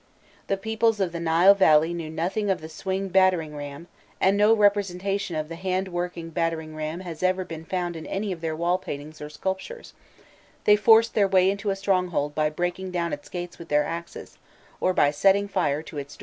The 0.47 0.57
peoples 0.57 0.99
of 0.99 1.11
the 1.11 1.19
Nile 1.19 1.53
Valley 1.53 1.93
knew 1.93 2.09
nothing 2.09 2.49
of 2.49 2.59
the 2.59 2.69
swing 2.69 3.09
battering 3.09 3.55
ram, 3.55 3.87
and 4.19 4.35
no 4.35 4.51
representation 4.51 5.35
of 5.35 5.47
the 5.47 5.53
hand 5.53 5.89
worked 5.89 6.17
battering 6.33 6.75
ram 6.75 7.01
has 7.01 7.21
ever 7.21 7.45
been 7.45 7.63
found 7.65 7.95
in 7.95 8.07
any 8.07 8.31
of 8.31 8.41
their 8.41 8.55
wall 8.55 8.79
paintings 8.79 9.21
or 9.21 9.29
sculptures; 9.29 9.93
they 10.63 10.75
forced 10.75 11.13
their 11.13 11.27
way 11.27 11.51
into 11.51 11.69
a 11.69 11.75
stronghold 11.75 12.33
by 12.33 12.49
breaking 12.49 12.89
down 12.89 13.13
its 13.13 13.29
gates 13.29 13.59
with 13.59 13.69
their 13.69 13.83
axes, 13.83 14.39
or 14.79 14.91
by 14.91 15.11
setting 15.11 15.47
fire 15.47 15.83
to 15.83 15.99
its 15.99 16.17
doors. 16.17 16.19